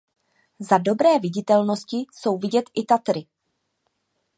Za 0.59 0.77
dobré 0.77 1.19
viditelnosti 1.19 2.05
jsou 2.13 2.37
vidět 2.37 2.65
i 2.73 2.85
Tatry. 2.85 3.27